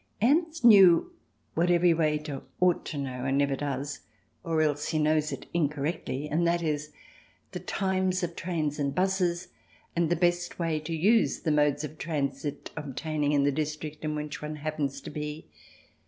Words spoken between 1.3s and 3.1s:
what every waiter ought to